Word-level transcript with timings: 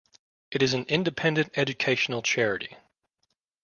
It 0.49 0.63
is 0.63 0.73
an 0.73 0.85
independent 0.85 1.55
educational 1.59 2.23
charity. 2.23 2.75